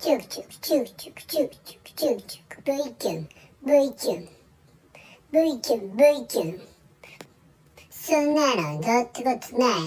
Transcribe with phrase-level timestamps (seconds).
[0.00, 3.28] チュクチュクチュクチュクチュクチュクチュクチュク V キュン
[3.66, 4.28] V キュン
[5.30, 6.60] V キュン V キュン
[7.90, 9.78] そんなのどってことない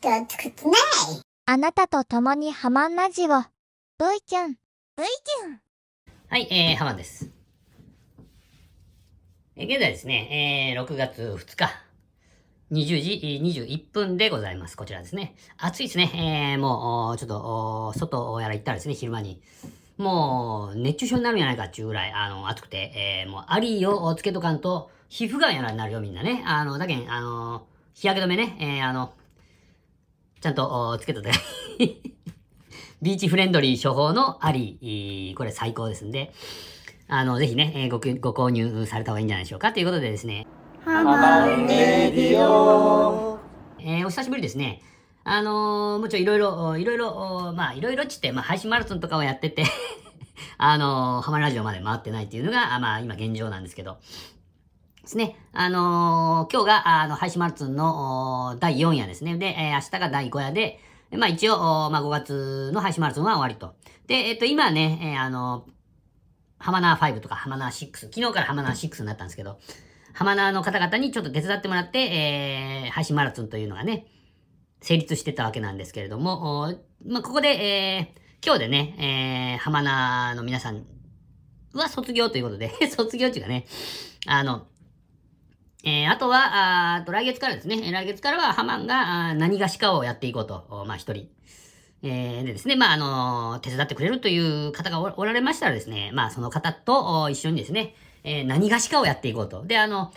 [0.00, 4.56] どってことないあなたと共にハマンラジオ V キュン V
[4.96, 5.60] キュン
[6.28, 7.30] はい、えー、ハマンです。
[9.54, 11.70] えー現在ですね、えー、6月2日、
[12.72, 14.76] 20時21分でございます。
[14.76, 15.34] こちらですね。
[15.58, 16.52] 暑いですね。
[16.54, 19.40] えー、もう、ちょっと、外やら行ったらですね、昼間に。
[19.98, 26.44] もう、熱中症になるんじゃないかっていうぐらい、あの、暑くて、えー、もう、アリをつけとかんと、皮膚がんやらになるよ、みんなね。
[26.46, 29.14] あの、だけん、あの、日焼け止めね、えー、あの、
[30.40, 31.32] ちゃんと、つけとて。
[33.02, 36.32] ビーチフレンドリー処方のアリ、これ最高ですんで、
[37.08, 37.98] あの、ぜひね、えーご
[38.32, 39.72] ご購入された方がいいんじゃないでしょうか。
[39.72, 40.46] ということでですね、
[40.84, 43.38] ハマンレディオ
[43.78, 44.80] えーお久しぶりですね。
[45.24, 49.64] あのーもちろんいろいろ、いろいろ、まあいろいろっちって、まあ配信マラソンとかをやってて、
[50.58, 53.98] あのーハマラジオまで回ってないっていうのが、まあ今現状なんですけど、
[55.02, 55.36] ですね。
[55.52, 59.36] あのー今日が、あの、配信マラソンの第4夜ですね。
[59.36, 60.80] で、えー明日が第5夜で、
[61.12, 61.58] まあ一応、
[61.90, 63.74] まあ5月の配信マラソンは終わりと。
[64.06, 65.66] で、えっ、と、今ね、えーあの
[66.58, 69.58] ハマナー5とかハマナー6、昨日からハマナー6になったんですけど、
[70.12, 74.06] ハマナの方々にちょっと手伝ってもらって、えー配信マラソンというのがね、
[74.80, 76.74] 成立してたわけなんですけれども、
[77.06, 80.86] まあ、ここで、えー今日でね、えー、ハマナの皆さん
[81.74, 83.66] は卒業ということで、 卒業っていうかね、
[84.26, 84.66] あの、
[85.84, 91.28] えーあとは、あと来月からですね、来月からはハマンが何がしかをやっていこうと、まあ一人。
[92.02, 99.64] えーでですね、まあ、あの手伝ってくれるという方がおられましたらですね、まあ、その方と一緒にですね、えー何がしかをやっていこうと。
[99.64, 100.12] で、あの、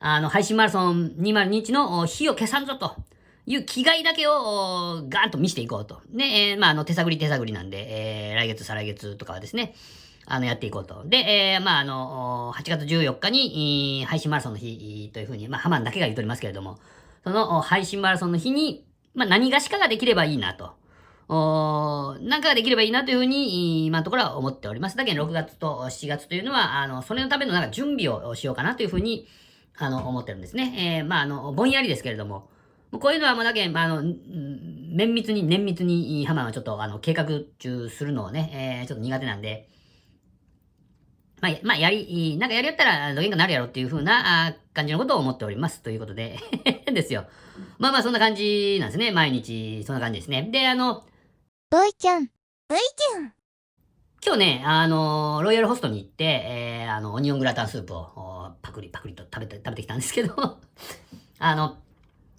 [0.00, 2.96] あの、配信マラソン2021のお火を消さんぞと
[3.46, 6.00] いう気概だけをガーンと見せていこうと。
[6.10, 9.74] で、えーまあ、あの、手探り手探りなんで、えー来月、再来月とかはですね、
[10.26, 11.04] あの、やっていこうと。
[11.04, 16.78] で、えーまあ、あの、8月14日に、配信マラソンの日というふうに、まあ、ハマンだけが言うとりますけれども、
[17.24, 20.74] その配信マラソンの日に、まあ、何がしかができればいいなと。
[21.28, 24.96] おなんかができればいいなというふうに、今のところは思っております。
[24.96, 29.26] だけど、6月と7月というのは、あの、それのためのなんか準備をしようかなというふうに、
[29.76, 31.00] あの、思ってるんですね。
[31.00, 32.48] えーまあ、あの、ぼんやりですけれども、
[32.92, 37.26] こういうのはもうだけ、まあ、あの、綿密に、綿密に、ハマはちょっと、あの、計画
[37.58, 39.68] 中するのをね、えーちょっと苦手なんで、
[41.40, 45.82] まあ、まあ、やり、なんかやりやったらどげんかなるやろっていう風なあ感じのことを思っております。
[45.82, 46.38] ということで、
[46.90, 47.26] ですよ。
[47.78, 49.10] まあまあ、そんな感じなんですね。
[49.10, 50.48] 毎日、そんな感じですね。
[50.50, 51.04] で、あの、
[51.74, 52.28] V キュン V
[52.68, 53.32] キュン
[54.24, 60.34] 今日ね、あのロイヤルホストに行って、えー、あの、オニオングラタンスープをパクリパクリと食べて、食べてきたんですけど、
[61.40, 61.78] あの、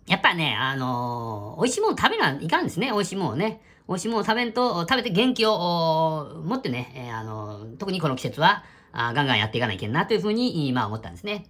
[0.08, 2.92] やっぱね、あの美味しいもの食べないかんですね。
[2.94, 3.62] 美味しいものね。
[3.90, 8.64] 美味しいもの食べんと、食べて元気を持ってね、えーあの特にこの季節は、
[8.94, 11.50] あガンガンやっていかないけんなというふうに、まあ思ったんですね。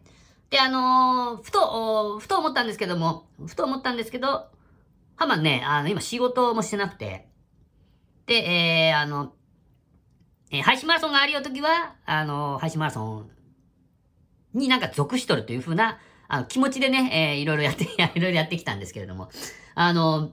[0.50, 4.47] で、あのふと、ふと思ったんですけども、ふと思ったんですけど、
[5.17, 7.28] ハマンね、あの、今仕事もしてなくて、
[8.25, 9.34] で、えー、あの、
[10.52, 13.30] えー配信マラソンがあるよときは、あの、配信マラソン
[14.53, 17.84] になんか属しとるというふうな、あの、気持ちでね、えーいろいろやって、
[18.16, 19.30] いろいろやってきたんですけれども、
[19.75, 20.31] あの、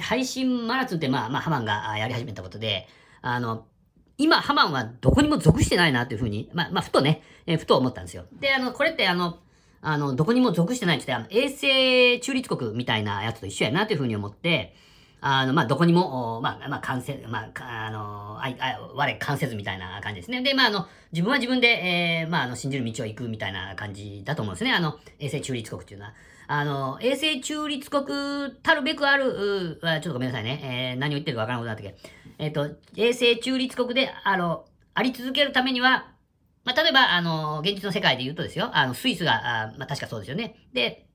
[0.00, 2.88] 配信マラソンってまあ、まあ、ハマンがやり始めたことで、
[3.20, 3.66] あの、
[4.16, 8.24] 今、ハマンはどこにも属してないなというふうに、まあ、まあ、ふとね、えーふと思ったんですよ。
[8.40, 9.38] で、あの、これってあの、
[9.82, 14.74] あの、どこにも属してないって言って、あの、衛星中立国みたいなやつと一緒やなというふうに思って、
[15.24, 20.42] あの、まあ、どこにも、まあ、まあ、関節、まあ、あの、あい、あ我関節みたいな感じですね。
[20.42, 24.72] で、まあ、あの、自分は自分で、えーまあ、あの、信じる道を行くみたいな感じだと思うんですね。
[24.72, 26.14] あの、衛星中立国っていうのは。
[26.48, 30.92] あの、衛星中立国たるべくある、うちょっとごめんなさいね。
[30.92, 31.94] えー何を言ってるかわからなくなったけど、
[32.38, 36.08] えっ、と、衛星中立国で、あの、あり続けるためには、
[36.64, 40.56] まあ、例えば、あの、現実の世界で言うとですよ、あの、スイスが、あまあ、確かそうですよね。
[40.72, 41.06] で、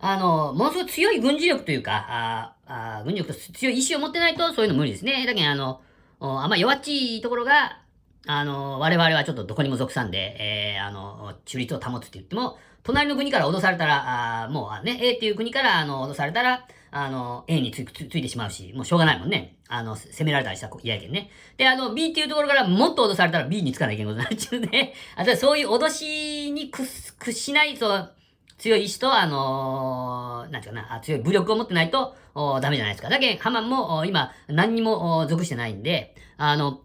[0.00, 5.26] あの、ものすごい強い軍事力というか、ああ軍事力と強い意志を持ってないと、そういうの無理ですね。
[5.26, 5.80] だけど、あの、
[6.20, 7.80] あんま弱っちいところが、
[8.26, 19.56] あの、我々はちょっとどこにも属さんで、えー、あの、中立を保つって言っても、隣の国から脅されたら、あもうね、A っていう国から、あの、脅されたら、あの、A につつついてしまうし、もうしょうがないもんね。
[19.68, 21.30] あの、攻められたりしたら嫌やけんね。
[21.56, 24.94] で、あの、B っていうところからもっと脅されたら B につかないけんことになっちゃうね。
[25.16, 28.14] あそういう脅しに屈す屈しない、そう、
[28.58, 33.08] 強い意志と、あのーなんていうかな、強い武力を持ってないと、おダメじゃないですか。
[33.08, 36.80] だけど、ハマンも、今、何にも、属してないんで、あの、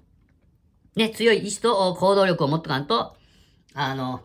[0.96, 3.16] ね、強い意志と行動力を持っとかんと、
[3.74, 4.22] あの、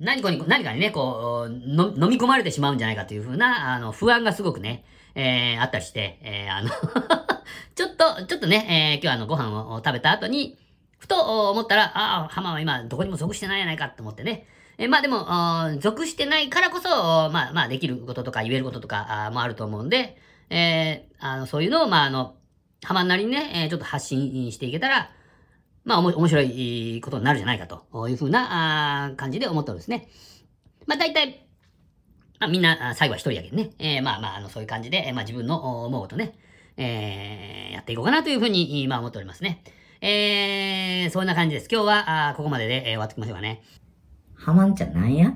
[0.00, 6.70] 何かに、何かにね、こう、飲み込まれてしまうんじゃないかというふうな、あの、不安がすごくね、えー、あったりして、えー、あの
[7.74, 10.58] ちょっと、ちょっとね、えー、今日あの、ご飯を食べた後に、
[11.02, 14.46] ふと思ったら、ああ、浜は今どこにも属してないやないかと思ってね。
[14.78, 15.26] え、まあでも、
[15.80, 20.16] 属してないからこそ、まあまあできることとか言えることとかもあると思うんで、
[20.48, 22.36] えー、あの、そういうのを、まああの、
[22.84, 25.10] 浜なりにね、えー、ちょっと発信していけたら、
[25.84, 30.08] まあ、おも、面白いことになるじゃないかというふうな感じで思っておるんですね。
[30.86, 31.48] まあ、大体、
[32.38, 33.70] まあ、みんな、最後は一人やけどね。
[33.80, 36.38] えー、まあまあ、あの、そういう感じで、まあ自分の思うことね、
[36.76, 39.62] えー、やっていこうかなというふうに、まあ思っておりますね。
[40.04, 41.68] えー、そんな感じです。
[41.70, 43.62] 今日は、あここまでで、えー、終わってきましょうかね。
[44.34, 45.32] ハマんちゃんなんや？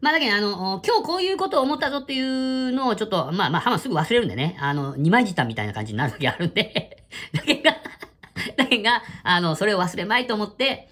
[0.00, 7.04] まあだけど、あの、今日こういうことを思ったぞっていうのをちょっと、まあまあ、ハマすぐ忘れるんでね、あの、二枚舌みたいな感じになる時あるんで
[7.34, 7.74] だけが、
[8.56, 10.88] だけが、あの、それを忘れまいと思って、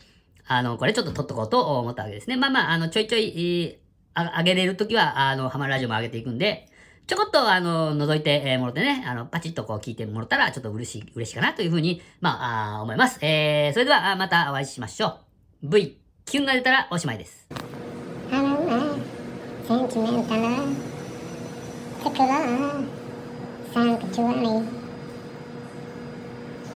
[0.48, 2.34] あの、これちょっと撮っとこうと思ったわけですね。
[2.34, 3.78] まあまあ、あの、ちょいちょい、
[4.14, 6.66] ああげれるときは、あの、ハマラジオも上げていくんで、
[7.06, 13.18] ちょこっと、あの、覗いてもろてね、あの、パチッとこう聞いてもろたら、ちょっと嬉しい、嬉しいかなというふうに、まあ、あ思います。
[13.22, 15.18] えー、それでは、またお会いしましょ
[15.62, 15.68] う。
[15.68, 17.46] V、キュンが出たらおしまいです。
[18.30, 19.02] あのね、
[19.66, 20.42] センチメンタル、
[22.04, 22.26] テクラ、
[23.74, 24.81] サンクチュアリ